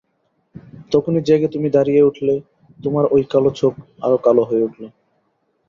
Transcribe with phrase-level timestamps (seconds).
[0.91, 2.33] তখনই জেগে তুমি দাঁড়িয়ে উঠলে,
[2.79, 3.73] তোমার ঐ কালো চোখ
[4.01, 4.81] আরো কালো হয়ে উঠল।